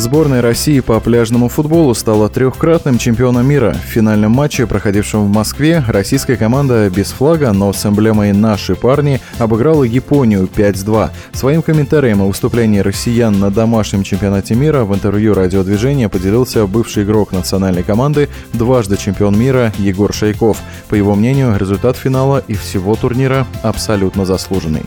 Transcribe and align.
Сборная 0.00 0.40
России 0.40 0.80
по 0.80 0.98
пляжному 0.98 1.50
футболу 1.50 1.92
стала 1.94 2.30
трехкратным 2.30 2.96
чемпионом 2.96 3.46
мира. 3.46 3.74
В 3.74 3.86
финальном 3.86 4.32
матче, 4.32 4.66
проходившем 4.66 5.26
в 5.26 5.30
Москве, 5.30 5.84
российская 5.86 6.38
команда 6.38 6.88
без 6.88 7.10
флага, 7.10 7.52
но 7.52 7.70
с 7.74 7.84
эмблемой 7.84 8.32
«Наши 8.32 8.74
парни» 8.74 9.20
обыграла 9.38 9.84
Японию 9.84 10.48
5-2. 10.56 11.10
Своим 11.34 11.60
комментарием 11.60 12.22
о 12.22 12.28
выступлении 12.28 12.78
россиян 12.78 13.38
на 13.38 13.50
домашнем 13.50 14.02
чемпионате 14.02 14.54
мира 14.54 14.84
в 14.84 14.94
интервью 14.94 15.34
радиодвижения 15.34 16.08
поделился 16.08 16.66
бывший 16.66 17.02
игрок 17.02 17.32
национальной 17.32 17.82
команды, 17.82 18.30
дважды 18.54 18.96
чемпион 18.96 19.38
мира 19.38 19.70
Егор 19.76 20.14
Шайков. 20.14 20.62
По 20.88 20.94
его 20.94 21.14
мнению, 21.14 21.58
результат 21.58 21.98
финала 21.98 22.42
и 22.48 22.54
всего 22.54 22.96
турнира 22.96 23.46
абсолютно 23.62 24.24
заслуженный. 24.24 24.84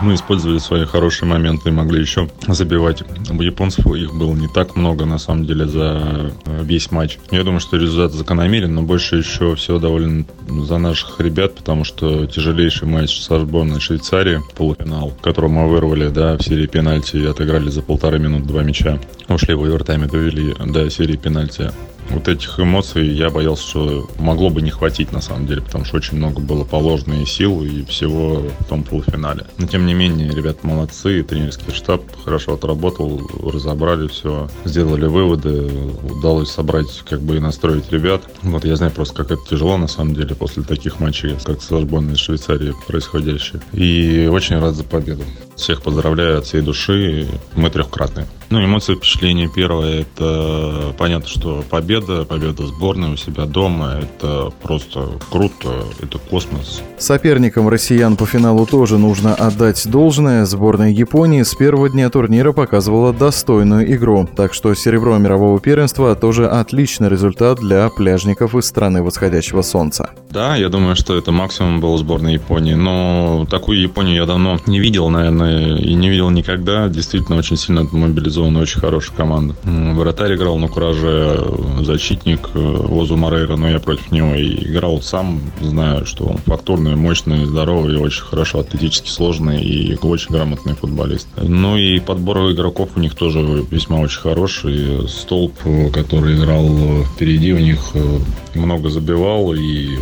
Мы 0.00 0.14
использовали 0.14 0.58
свои 0.58 0.84
хорошие 0.84 1.28
моменты 1.28 1.68
и 1.68 1.72
могли 1.72 2.00
еще 2.00 2.28
забивать. 2.48 3.02
У 3.30 3.40
японцев 3.40 3.86
их 3.86 4.14
было 4.14 4.34
не 4.34 4.48
так 4.48 4.76
много, 4.76 5.04
на 5.04 5.18
самом 5.18 5.44
деле, 5.46 5.66
за 5.66 6.32
э, 6.46 6.62
весь 6.64 6.90
матч. 6.90 7.18
Я 7.30 7.44
думаю, 7.44 7.60
что 7.60 7.76
результат 7.76 8.12
закономерен, 8.12 8.74
но 8.74 8.82
больше 8.82 9.16
еще 9.16 9.54
всего 9.54 9.78
доволен 9.78 10.26
за 10.48 10.78
наших 10.78 11.20
ребят, 11.20 11.54
потому 11.54 11.84
что 11.84 12.26
тяжелейший 12.26 12.88
матч 12.88 13.20
со 13.20 13.40
сборной 13.40 13.80
Швейцарии, 13.80 14.40
полуфинал, 14.56 15.12
который 15.20 15.50
мы 15.50 15.68
вырвали, 15.68 16.08
да, 16.08 16.36
в 16.36 16.42
серии 16.42 16.66
пенальти 16.66 17.16
и 17.16 17.26
отыграли 17.26 17.68
за 17.68 17.82
полторы 17.82 18.18
минуты 18.18 18.46
два 18.46 18.62
мяча. 18.62 18.98
Ушли 19.28 19.54
в 19.54 19.62
овертайме, 19.62 20.06
довели 20.06 20.54
до 20.66 20.90
серии 20.90 21.16
пенальти 21.16 21.70
вот 22.12 22.28
этих 22.28 22.58
эмоций 22.60 23.06
я 23.08 23.30
боялся, 23.30 23.66
что 23.66 24.10
могло 24.18 24.50
бы 24.50 24.62
не 24.62 24.70
хватить 24.70 25.12
на 25.12 25.20
самом 25.20 25.46
деле, 25.46 25.62
потому 25.62 25.84
что 25.84 25.96
очень 25.96 26.18
много 26.18 26.40
было 26.40 26.64
положено 26.64 27.24
сил, 27.26 27.62
и 27.64 27.84
всего 27.84 28.42
в 28.60 28.64
том 28.68 28.82
полуфинале. 28.82 29.46
Но 29.58 29.66
тем 29.66 29.86
не 29.86 29.94
менее, 29.94 30.30
ребята 30.30 30.66
молодцы, 30.66 31.22
тренерский 31.22 31.72
штаб 31.72 32.02
хорошо 32.24 32.54
отработал, 32.54 33.20
разобрали 33.42 34.08
все, 34.08 34.48
сделали 34.64 35.06
выводы, 35.06 35.70
удалось 36.02 36.50
собрать 36.50 37.02
как 37.08 37.20
бы 37.20 37.36
и 37.36 37.40
настроить 37.40 37.90
ребят. 37.90 38.22
Вот 38.42 38.64
я 38.64 38.76
знаю 38.76 38.92
просто, 38.92 39.14
как 39.14 39.32
это 39.32 39.42
тяжело 39.48 39.76
на 39.76 39.88
самом 39.88 40.14
деле 40.14 40.34
после 40.34 40.62
таких 40.62 41.00
матчей, 41.00 41.36
как 41.44 41.62
со 41.62 41.80
сборной 41.80 42.16
Швейцарии 42.16 42.74
происходящие. 42.86 43.62
И 43.72 44.28
очень 44.30 44.58
рад 44.58 44.74
за 44.74 44.84
победу. 44.84 45.22
Всех 45.62 45.80
поздравляю 45.80 46.38
от 46.38 46.44
всей 46.44 46.60
души. 46.60 47.28
Мы 47.54 47.70
трехкратные. 47.70 48.26
Ну, 48.50 48.62
эмоции, 48.62 48.96
впечатление 48.96 49.48
первое, 49.48 50.00
это 50.00 50.92
понятно, 50.98 51.28
что 51.28 51.64
победа, 51.70 52.24
победа 52.24 52.66
сборной 52.66 53.12
у 53.14 53.16
себя 53.16 53.46
дома, 53.46 54.00
это 54.02 54.52
просто 54.60 55.08
круто, 55.30 55.84
это 56.02 56.18
космос. 56.18 56.82
Соперникам 56.98 57.68
россиян 57.68 58.16
по 58.16 58.26
финалу 58.26 58.66
тоже 58.66 58.98
нужно 58.98 59.34
отдать 59.34 59.88
должное. 59.88 60.44
Сборная 60.44 60.90
Японии 60.90 61.44
с 61.44 61.54
первого 61.54 61.88
дня 61.88 62.10
турнира 62.10 62.52
показывала 62.52 63.14
достойную 63.14 63.90
игру, 63.94 64.28
так 64.36 64.52
что 64.52 64.74
серебро 64.74 65.16
мирового 65.16 65.60
первенства 65.60 66.14
тоже 66.16 66.46
отличный 66.46 67.08
результат 67.08 67.60
для 67.60 67.88
пляжников 67.88 68.54
из 68.56 68.66
страны 68.66 69.02
восходящего 69.02 69.62
солнца. 69.62 70.10
Да, 70.32 70.56
я 70.56 70.70
думаю, 70.70 70.96
что 70.96 71.14
это 71.14 71.30
максимум 71.30 71.80
был 71.80 71.94
сборной 71.98 72.32
Японии, 72.32 72.72
но 72.72 73.46
такую 73.50 73.82
Японию 73.82 74.16
я 74.16 74.24
давно 74.24 74.58
не 74.66 74.80
видел, 74.80 75.10
наверное, 75.10 75.76
и 75.76 75.92
не 75.92 76.08
видел 76.08 76.30
никогда. 76.30 76.88
Действительно, 76.88 77.36
очень 77.36 77.58
сильно 77.58 77.86
мобилизована, 77.92 78.60
очень 78.60 78.80
хорошая 78.80 79.14
команда. 79.14 79.54
Вратарь 79.62 80.34
играл 80.34 80.56
на 80.56 80.68
кураже, 80.68 81.38
защитник 81.82 82.48
э, 82.54 82.58
Озу 82.58 83.16
Морейра, 83.16 83.56
но 83.56 83.68
я 83.68 83.78
против 83.78 84.10
него 84.10 84.34
и 84.34 84.70
играл 84.70 85.02
сам, 85.02 85.38
знаю, 85.60 86.06
что 86.06 86.24
он 86.24 86.38
фактурный, 86.38 86.96
мощный, 86.96 87.44
здоровый, 87.44 87.98
очень 87.98 88.22
хорошо 88.22 88.60
атлетически 88.60 89.10
сложный 89.10 89.62
и 89.62 89.98
очень 90.00 90.30
грамотный 90.30 90.72
футболист. 90.74 91.28
Ну 91.36 91.76
и 91.76 92.00
подбор 92.00 92.50
игроков 92.50 92.92
у 92.96 93.00
них 93.00 93.14
тоже 93.14 93.66
весьма 93.70 93.98
очень 93.98 94.20
хороший. 94.20 95.06
Столб, 95.08 95.52
который 95.92 96.36
играл 96.36 96.70
впереди, 97.14 97.52
у 97.52 97.58
них 97.58 97.80
э, 97.92 98.18
много 98.54 98.88
забивал 98.88 99.52
и 99.52 99.98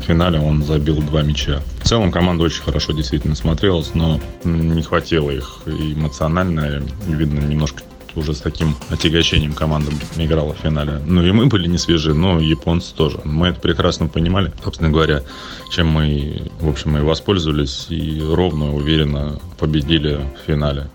финале 0.00 0.38
он 0.38 0.62
забил 0.62 1.00
два 1.02 1.22
мяча. 1.22 1.60
В 1.80 1.88
целом 1.88 2.10
команда 2.10 2.44
очень 2.44 2.62
хорошо 2.62 2.92
действительно 2.92 3.34
смотрелась, 3.34 3.94
но 3.94 4.20
не 4.44 4.82
хватило 4.82 5.30
их 5.30 5.60
эмоционально. 5.66 6.82
Видно, 7.06 7.40
немножко 7.40 7.82
уже 8.16 8.34
с 8.34 8.40
таким 8.40 8.74
отягощением 8.90 9.52
команда 9.52 9.92
играла 10.16 10.54
в 10.54 10.58
финале. 10.58 11.00
Ну 11.04 11.22
и 11.22 11.30
мы 11.32 11.46
были 11.46 11.68
не 11.68 11.78
свежи, 11.78 12.14
но 12.14 12.40
японцы 12.40 12.94
тоже. 12.94 13.20
Мы 13.24 13.48
это 13.48 13.60
прекрасно 13.60 14.08
понимали, 14.08 14.52
собственно 14.64 14.90
говоря, 14.90 15.22
чем 15.70 15.88
мы, 15.88 16.50
в 16.60 16.68
общем, 16.68 16.96
и 16.96 17.02
воспользовались 17.02 17.86
и 17.90 18.22
ровно, 18.22 18.74
уверенно 18.74 19.38
победили 19.58 20.14
в 20.14 20.46
финале. 20.46 20.88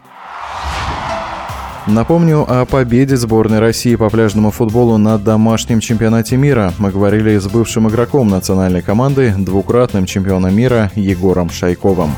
Напомню 1.87 2.45
о 2.47 2.65
победе 2.65 3.17
сборной 3.17 3.59
России 3.59 3.95
по 3.95 4.09
пляжному 4.09 4.51
футболу 4.51 4.97
на 4.97 5.17
домашнем 5.17 5.79
чемпионате 5.79 6.37
мира. 6.37 6.73
Мы 6.77 6.91
говорили 6.91 7.37
с 7.37 7.47
бывшим 7.47 7.89
игроком 7.89 8.29
национальной 8.29 8.83
команды, 8.83 9.33
двукратным 9.35 10.05
чемпионом 10.05 10.55
мира 10.55 10.91
Егором 10.95 11.49
Шайковым. 11.49 12.11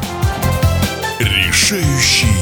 Решающий 1.19 2.32